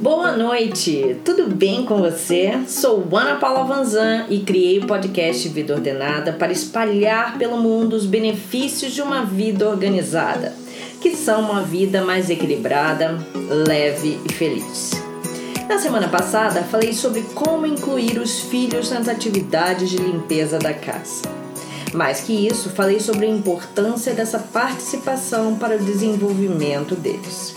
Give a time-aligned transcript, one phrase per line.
[0.00, 2.58] Boa noite, tudo bem com você?
[2.66, 8.06] Sou Ana Paula Vanzan e criei o podcast Vida Ordenada para espalhar pelo mundo os
[8.06, 10.54] benefícios de uma vida organizada,
[11.02, 13.18] que são uma vida mais equilibrada,
[13.68, 14.92] leve e feliz.
[15.68, 21.39] Na semana passada, falei sobre como incluir os filhos nas atividades de limpeza da casa.
[21.92, 27.54] Mais que isso, falei sobre a importância dessa participação para o desenvolvimento deles.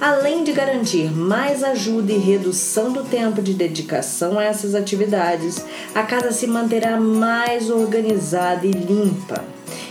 [0.00, 5.62] Além de garantir mais ajuda e redução do tempo de dedicação a essas atividades,
[5.94, 9.44] a casa se manterá mais organizada e limpa.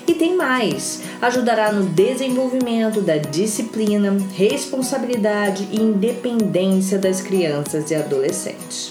[0.08, 8.90] E tem mais: ajudará no desenvolvimento da disciplina, responsabilidade e independência das crianças e adolescentes.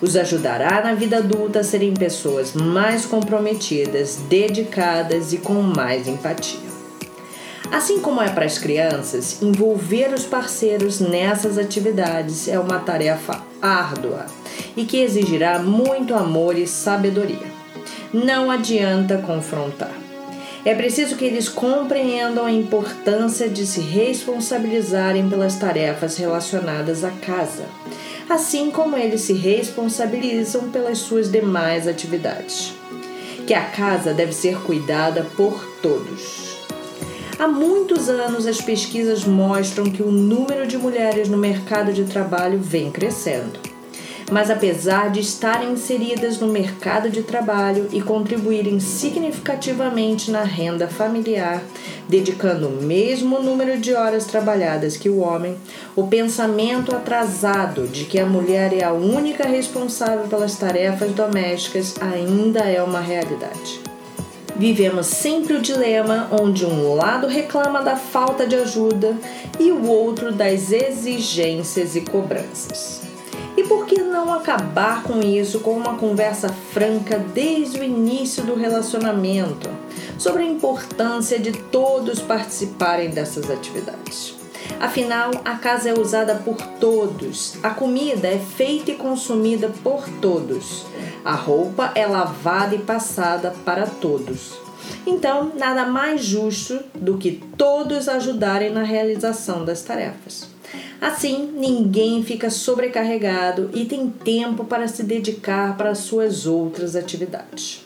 [0.00, 6.70] Os ajudará na vida adulta a serem pessoas mais comprometidas, dedicadas e com mais empatia.
[7.70, 14.26] Assim como é para as crianças, envolver os parceiros nessas atividades é uma tarefa árdua
[14.76, 17.60] e que exigirá muito amor e sabedoria.
[18.12, 19.92] Não adianta confrontar.
[20.64, 27.64] É preciso que eles compreendam a importância de se responsabilizarem pelas tarefas relacionadas à casa,
[28.30, 32.72] assim como eles se responsabilizam pelas suas demais atividades.
[33.46, 36.50] Que a casa deve ser cuidada por todos
[37.40, 42.58] Há muitos anos, as pesquisas mostram que o número de mulheres no mercado de trabalho
[42.58, 43.58] vem crescendo.
[44.30, 51.60] Mas apesar de estarem inseridas no mercado de trabalho e contribuírem significativamente na renda familiar,
[52.08, 55.56] dedicando o mesmo número de horas trabalhadas que o homem,
[55.96, 62.60] o pensamento atrasado de que a mulher é a única responsável pelas tarefas domésticas ainda
[62.60, 63.80] é uma realidade.
[64.56, 69.16] Vivemos sempre o dilema onde um lado reclama da falta de ajuda
[69.58, 73.09] e o outro das exigências e cobranças.
[74.30, 79.68] Não acabar com isso com uma conversa franca desde o início do relacionamento
[80.16, 84.36] sobre a importância de todos participarem dessas atividades?
[84.78, 90.86] Afinal, a casa é usada por todos, a comida é feita e consumida por todos.
[91.24, 94.52] A roupa é lavada e passada para todos.
[95.04, 100.49] Então, nada mais justo do que todos ajudarem na realização das tarefas.
[101.00, 107.84] Assim, ninguém fica sobrecarregado e tem tempo para se dedicar para suas outras atividades.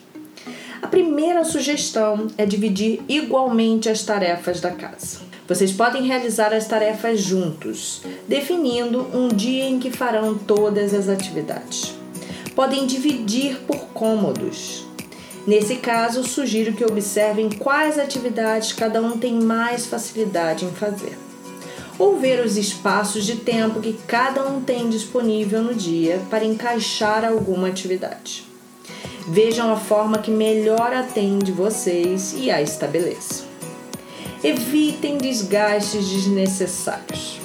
[0.81, 5.19] A primeira sugestão é dividir igualmente as tarefas da casa.
[5.47, 11.95] Vocês podem realizar as tarefas juntos, definindo um dia em que farão todas as atividades
[12.55, 14.85] podem dividir por cômodos.
[15.45, 21.15] Nesse caso, sugiro que observem quais atividades cada um tem mais facilidade em fazer.
[21.97, 27.23] Ou ver os espaços de tempo que cada um tem disponível no dia para encaixar
[27.23, 28.43] alguma atividade.
[29.27, 33.47] Vejam a forma que melhor atende vocês e a estabeleçam.
[34.43, 37.39] Evitem desgastes desnecessários.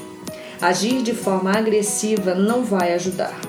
[0.60, 3.40] Agir de forma agressiva não vai ajudar.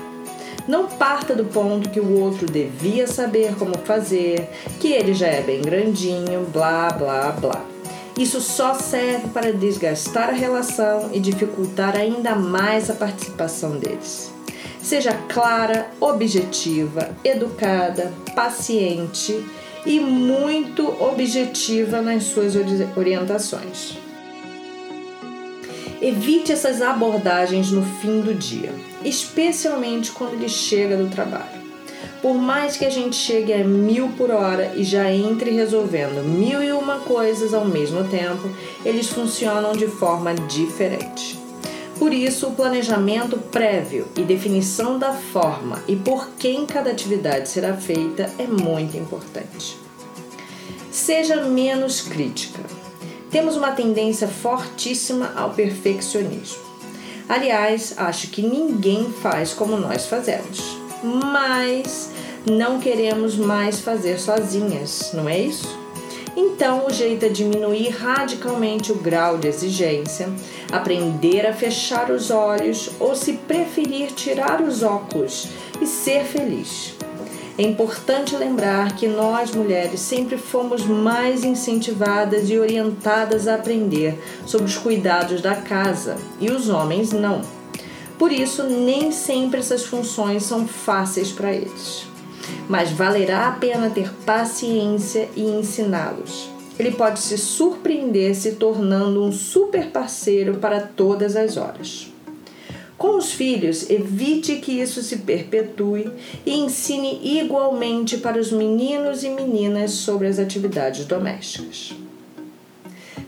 [0.66, 4.48] Não parta do ponto que o outro devia saber como fazer,
[4.80, 7.71] que ele já é bem grandinho, blá blá blá.
[8.18, 14.30] Isso só serve para desgastar a relação e dificultar ainda mais a participação deles.
[14.80, 19.44] Seja clara, objetiva, educada, paciente
[19.86, 22.54] e muito objetiva nas suas
[22.96, 23.96] orientações.
[26.00, 28.74] Evite essas abordagens no fim do dia,
[29.04, 31.61] especialmente quando ele chega do trabalho.
[32.22, 36.62] Por mais que a gente chegue a mil por hora e já entre resolvendo mil
[36.62, 38.48] e uma coisas ao mesmo tempo,
[38.84, 41.36] eles funcionam de forma diferente.
[41.98, 47.74] Por isso, o planejamento prévio e definição da forma e por quem cada atividade será
[47.74, 49.76] feita é muito importante.
[50.90, 52.62] Seja menos crítica
[53.32, 56.60] temos uma tendência fortíssima ao perfeccionismo.
[57.26, 62.10] Aliás, acho que ninguém faz como nós fazemos, mas
[62.48, 65.82] não queremos mais fazer sozinhas, não é isso?
[66.36, 70.30] Então, o jeito é diminuir radicalmente o grau de exigência,
[70.70, 75.48] aprender a fechar os olhos ou, se preferir, tirar os óculos
[75.80, 76.94] e ser feliz.
[77.58, 84.66] É importante lembrar que nós mulheres sempre fomos mais incentivadas e orientadas a aprender sobre
[84.66, 87.42] os cuidados da casa e os homens não.
[88.22, 92.04] Por isso, nem sempre essas funções são fáceis para eles.
[92.68, 96.48] Mas valerá a pena ter paciência e ensiná-los.
[96.78, 102.12] ele pode se surpreender se tornando um super parceiro para todas as horas.
[102.96, 106.08] Com os filhos, evite que isso se perpetue
[106.46, 111.92] e ensine igualmente para os meninos e meninas sobre as atividades domésticas.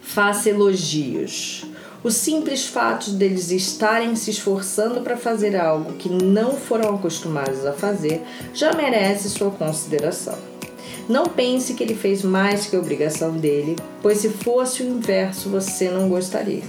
[0.01, 1.67] Faça elogios.
[2.05, 7.73] O simples fato deles estarem se esforçando para fazer algo que não foram acostumados a
[7.73, 8.21] fazer
[8.53, 10.37] já merece sua consideração.
[11.09, 15.49] Não pense que ele fez mais que a obrigação dele, pois se fosse o inverso
[15.49, 16.63] você não gostaria.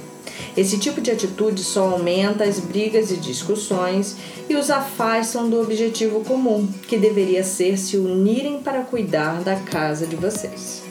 [0.56, 4.16] Esse tipo de atitude só aumenta as brigas e discussões
[4.50, 10.08] e os afastam do objetivo comum, que deveria ser se unirem para cuidar da casa
[10.08, 10.82] de vocês.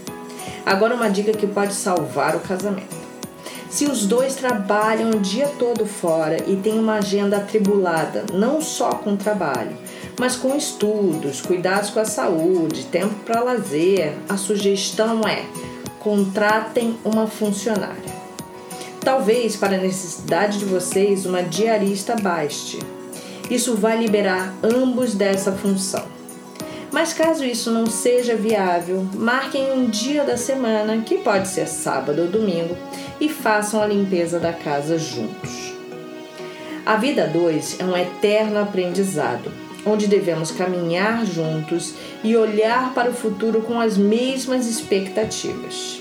[0.66, 3.03] Agora, uma dica que pode salvar o casamento.
[3.74, 8.90] Se os dois trabalham o dia todo fora e têm uma agenda atribulada, não só
[8.90, 9.76] com trabalho,
[10.16, 15.44] mas com estudos, cuidados com a saúde, tempo para lazer, a sugestão é:
[15.98, 18.14] contratem uma funcionária.
[19.00, 22.78] Talvez para a necessidade de vocês uma diarista baste.
[23.50, 26.13] Isso vai liberar ambos dessa função.
[26.94, 32.22] Mas caso isso não seja viável, marquem um dia da semana, que pode ser sábado
[32.22, 32.76] ou domingo,
[33.20, 35.74] e façam a limpeza da casa juntos.
[36.86, 39.50] A vida 2 é um eterno aprendizado,
[39.84, 46.00] onde devemos caminhar juntos e olhar para o futuro com as mesmas expectativas.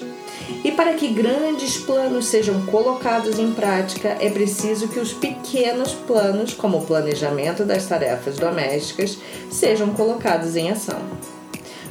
[0.63, 6.54] E para que grandes planos sejam colocados em prática, é preciso que os pequenos planos,
[6.54, 9.18] como o planejamento das tarefas domésticas,
[9.51, 11.00] sejam colocados em ação.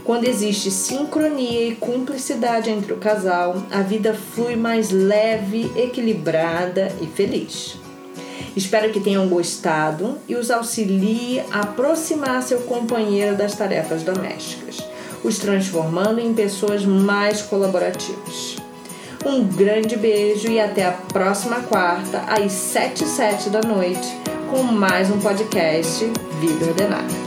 [0.04, 7.06] Quando existe sincronia e cumplicidade entre o casal, a vida flui mais leve, equilibrada e
[7.06, 7.78] feliz.
[8.56, 14.91] Espero que tenham gostado e os auxilie a aproximar seu companheiro das tarefas domésticas
[15.24, 18.56] os transformando em pessoas mais colaborativas.
[19.24, 24.08] Um grande beijo e até a próxima quarta, às 7 e 7 da noite,
[24.50, 26.04] com mais um podcast
[26.40, 27.21] Vida Ordenada.